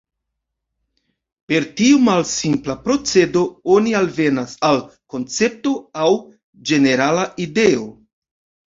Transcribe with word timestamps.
Per 1.51 1.67
tiu 1.81 1.99
malsimpla 2.07 2.77
procedo, 2.89 3.45
oni 3.77 3.95
alvenas 4.03 4.57
al 4.71 4.83
koncepto 5.17 5.79
aŭ 6.09 6.13
ĝenerala 6.73 7.33
ideo. 7.49 7.89